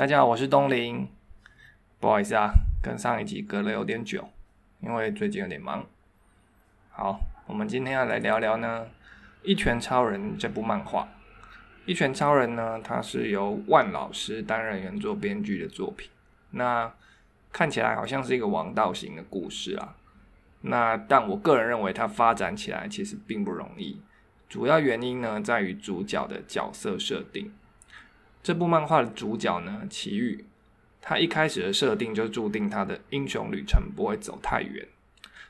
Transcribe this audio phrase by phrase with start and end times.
[0.00, 1.06] 大家好，我是东林。
[2.00, 4.30] 不好意思啊，跟上一集隔了有点久，
[4.80, 5.84] 因为最近有点忙。
[6.88, 8.86] 好，我们今天要来聊聊呢，
[9.42, 11.02] 《一拳超人》这部漫画。
[11.84, 16.08] 《一拳超人》呢，它是由万老师担任原作编剧的作品。
[16.52, 16.90] 那
[17.52, 19.96] 看起来好像是一个王道型的故事啊。
[20.62, 24.00] 那但我个人认为，它发展起来其实并不容易。
[24.48, 27.52] 主要原因呢，在于主角的角色设定。
[28.42, 30.44] 这部漫画的主角呢，奇遇，
[31.00, 34.88] 他一开始的设定就注定他的英雄旅程不会走太远。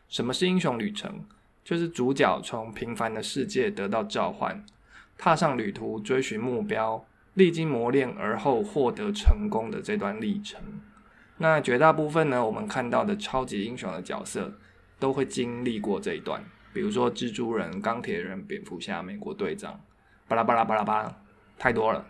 [0.09, 1.25] 什么是英雄旅程？
[1.63, 4.65] 就是主角从平凡的世界得到召唤，
[5.17, 10.61] 踏上旅途追寻目标，历经磨练而后获得成功的这段历程。
[11.39, 14.53] 那绝大部分呢，我们看到的超级英雄的角色
[14.99, 19.81] 都会经历过这一段，比如说蜘蛛人、钢铁人、蝙蝠侠、美国队长，
[20.27, 21.23] 巴拉巴拉巴拉巴，
[21.57, 22.05] 太多了。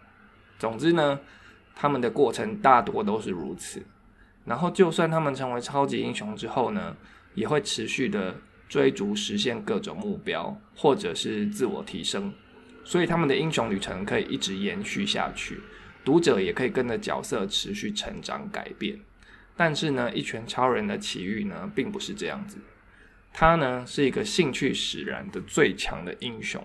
[0.60, 1.18] 总之呢，
[1.74, 3.82] 他们的过程大多都是如此。
[4.44, 6.96] 然后，就算他们成为超级英雄之后呢，
[7.34, 8.36] 也会持续的
[8.68, 12.32] 追逐实现各种目标，或者是自我提升。
[12.84, 15.60] 所以，他们的英雄旅程可以一直延续下去，
[16.04, 19.00] 读者也可以跟着角色持续成长改变。
[19.56, 22.58] 但是呢，一拳超人的奇遇呢，并不是这样子。
[23.32, 26.62] 他呢，是一个兴趣使然的最强的英雄。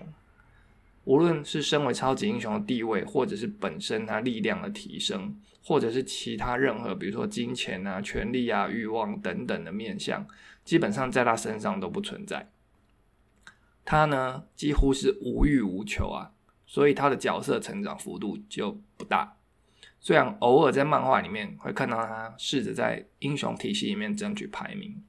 [1.06, 10.26] 无论是身为超级英雄的地位，或者是本身他力量的提升，或者是其他任何，比如说金钱啊、权力啊、欲望等等的面相，
[10.64, 12.50] 基本上在他身上都不存在。
[13.84, 16.32] 他呢，几乎是无欲无求啊，
[16.66, 19.36] 所以他的角色成长幅度就不大。
[20.00, 25.00] 虽然偶尔在漫画里面会看到他试着在英雄体系里面争取排名，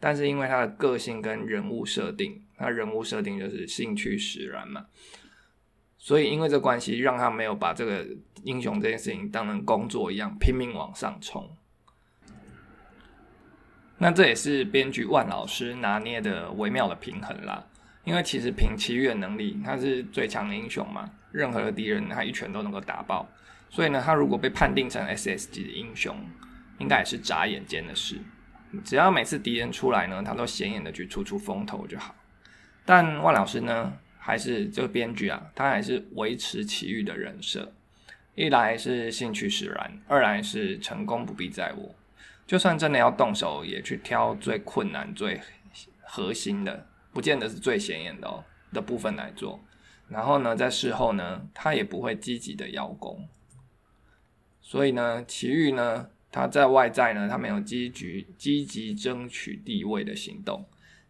[0.00, 4.86] 但是因为他的个性跟人物设定，他人物设定就是兴趣使然嘛。
[6.04, 8.04] 所以，因为这关系，让他没有把这个
[8.42, 11.48] 英雄这件事情当成工作一样拼命往上冲。
[13.98, 17.64] 那这也是编剧万老师拿捏的微妙的平衡啦。
[18.02, 23.24] 因为其实凭七月能力，他是最强的英雄嘛，任何的敌人他一拳都能够打爆。
[23.70, 26.16] 所以呢，他如果被判定成 SS 级的英雄，
[26.78, 28.18] 应该也是眨眼间的事。
[28.84, 32.12] 只要每次敌人出来呢，他都显眼的去出出风头就好。
[32.84, 33.92] 但万老师呢？
[34.24, 37.72] 还是这个编剧啊，他还是维持奇遇的人设。
[38.36, 41.92] 一来是兴趣使然，二来是成功不必在我。
[42.46, 45.40] 就算真的要动手，也去挑最困难、最
[46.02, 49.60] 核心的，不见得是最显眼的哦的部分来做。
[50.08, 53.28] 然后呢，在事后呢，他也不会积极的邀功。
[54.60, 60.64] 所以呢，奇遇呢，他在外在呢，他没有积极积极争取地位的行动。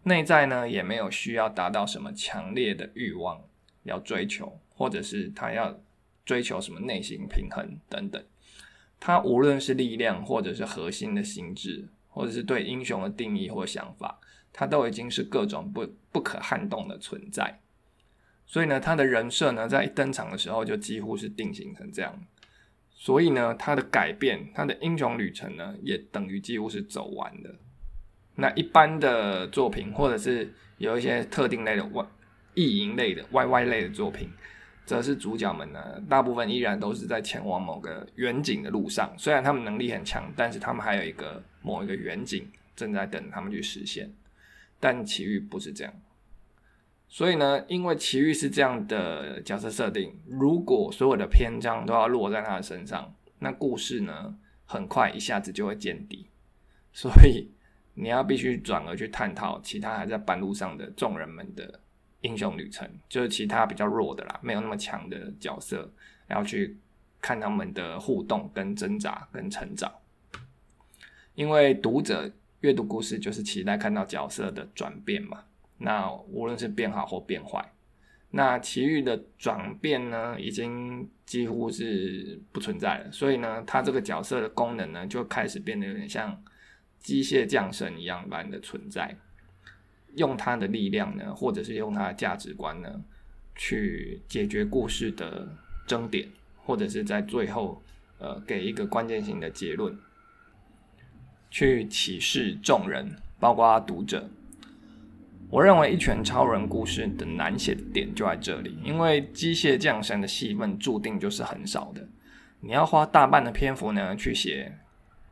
[0.05, 3.41] 内在呢，也没有需要达到什么强烈的欲望
[3.85, 5.79] 要追求，或者是他要
[6.25, 8.23] 追求什么内心平衡等等。
[8.99, 14.21] 他无论是力量，或者是核心的心智，或者是对英雄的定义或想法，
[14.53, 17.61] 他都已经是各种不不可撼动的存在。
[18.47, 22.21] 所以呢，他的人设呢，在一登场的时候就几乎是定型成这样。
[22.93, 27.57] 所以呢，他的改变，他的英雄旅程呢，也等于几乎是走完了。
[28.35, 32.05] 那一般的作品，或者是有一些特定类的外
[32.55, 34.29] 意淫类的 YY 类的作品，
[34.87, 39.15] 则是主角们呢，大部分依然都是在前往某个远景的路上。
[39.19, 44.11] 虽然他们能力很强，但是他们还有一个某一个远景正在等他们去实现。
[44.81, 45.95] 但奇遇不是这样，
[47.09, 56.29] 所以呢，因为奇遇是这样的角色设定，如果所有的篇章都要落在他的身上，那故事呢，很快一下子就会见底。
[56.93, 57.53] 所以。
[57.95, 61.79] 你要必须转而去探讨其他还在半路上的众人们的
[62.23, 65.93] 英雄旅程，就是其他比较弱的啦，没有那么强的角色，
[66.29, 66.79] 要去
[67.21, 69.93] 看他们的互动、跟挣扎、跟成长。
[71.35, 75.45] 因为读者阅读故事就是期待看到角色的转变嘛，
[75.77, 77.73] 那无论是变好或变坏，
[78.31, 83.13] 那其余的转变呢，已经几乎是不存在了。
[83.13, 86.43] 所以呢，他这个角色的功能呢，就开始变得有点像。
[87.03, 89.17] 机械降神一样般的存在，
[90.15, 93.03] 用他的力量呢，或者是用他的价值观呢，
[93.57, 95.49] 去解决故事的
[95.87, 97.83] 争点，或者是在最后，
[98.19, 99.99] 呃，给一个关键性的结论，
[101.51, 104.31] 去启示众人，包括读者。
[105.51, 112.09] 我认为一拳超人故事的难写的点就在这里，因为机械降神的戏份注定就是很少的，
[112.61, 114.79] 你要花大半的篇幅呢去写。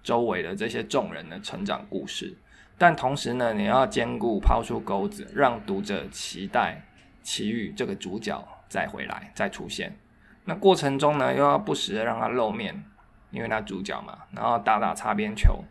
[0.03, 2.37] 周围的这些众人的成长故事，
[2.79, 6.83] 但同时呢，你要兼顾抛出钩子，让读者期待
[7.23, 9.97] 奇遇这个主角再回来、再出现。
[10.45, 12.83] 那过程中呢，又要不时的让他露面，
[13.31, 15.63] 因为他主角嘛，然后打打擦边球，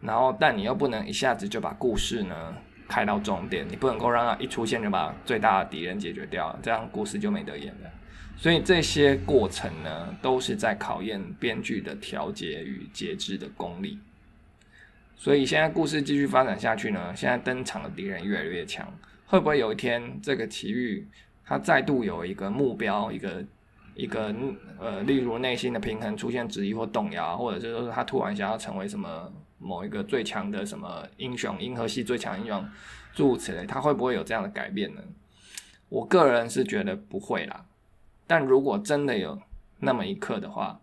[0.00, 2.54] 然后但你又不能一下子就把故事呢
[2.88, 7.90] 开到终点，你不能够让他一出现就把最大的敌人解决掉，这样故事就没得演了。
[8.36, 13.98] 所以这些过程呢，都是在考验编剧的调节与节制的功力。
[15.16, 18.92] 所以现在故事继续发展下去呢，现在登场的敌人越来越强，
[19.26, 21.06] 会不会有一天这个奇遇
[21.44, 23.44] 他再度有一个目标，一个
[23.94, 24.34] 一个
[24.78, 32.68] 呃，例如内心的平衡出现质疑或动摇，或者是说他突然想要成为什么某一个最强的什么英雄，银河系最强英雄，
[33.14, 35.00] 诸如此类，他会不会有这样的改变呢？
[35.88, 37.64] 我个人是觉得不会啦。
[38.26, 39.40] 但如果真的有
[39.80, 40.80] 那么一刻的话，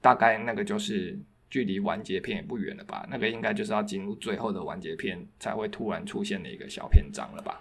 [0.00, 3.06] 大概那个就是距离完结篇也不远了吧？
[3.10, 7.60] 那个应该就是要进入最后的完结篇才会突然出现的一个小篇章了吧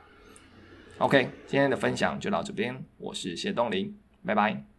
[0.98, 4.73] ？OK，今天的分享就到这边，我是谢东林，拜拜。